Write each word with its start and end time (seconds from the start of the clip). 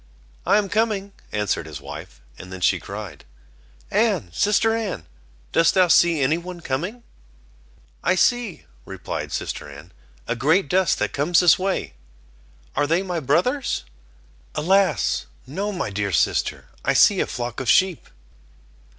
"I 0.47 0.57
am 0.57 0.67
coming," 0.67 1.11
answered 1.31 1.67
his 1.67 1.79
wife; 1.79 2.21
and 2.39 2.51
then 2.51 2.59
she 2.59 2.79
cried: 2.79 3.23
"Anne, 3.91 4.31
sister 4.33 4.75
Anne, 4.75 5.05
dost 5.51 5.75
thou 5.75 5.89
see 5.89 6.21
any 6.21 6.39
one 6.39 6.59
coming?" 6.59 7.03
"I 8.03 8.15
see," 8.15 8.65
replied 8.83 9.31
sister 9.31 9.69
Anne, 9.69 9.91
"a 10.27 10.35
great 10.35 10.67
dust 10.69 10.97
that 10.97 11.13
comes 11.13 11.39
this 11.41 11.59
way." 11.59 11.93
"Are 12.75 12.87
they 12.87 13.03
my 13.03 13.19
brothers?" 13.19 13.83
"Alas! 14.55 15.27
no, 15.45 15.71
my 15.71 15.91
dear 15.91 16.11
sister, 16.11 16.65
I 16.83 16.93
see 16.93 17.19
a 17.19 17.27
flock 17.27 17.59
of 17.59 17.69
sheep." 17.69 18.09